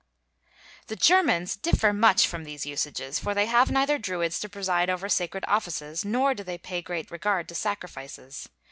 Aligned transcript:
The 0.87 0.95
Germans 0.95 1.55
differ 1.55 1.93
much 1.93 2.25
from 2.25 2.43
these 2.43 2.65
usages, 2.65 3.19
for 3.19 3.35
they 3.35 3.45
have 3.45 3.69
neither 3.69 3.99
Druids 3.99 4.39
to 4.39 4.49
preside 4.49 4.89
over 4.89 5.07
sacred 5.07 5.45
offices 5.47 6.03
nor 6.03 6.33
do 6.33 6.41
they 6.41 6.57
pay 6.57 6.81
great 6.81 7.11
regard 7.11 7.47
to 7.49 7.53
sacrifices. 7.53 8.49